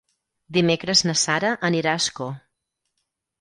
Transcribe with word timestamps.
Dimecres 0.57 1.03
na 1.07 1.15
Sara 1.23 1.51
anirà 1.69 1.93
a 1.93 2.01
Ascó. 2.05 2.31